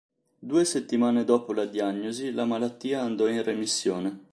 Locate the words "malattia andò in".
2.45-3.43